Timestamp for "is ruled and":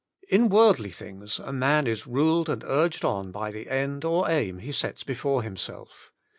1.85-2.63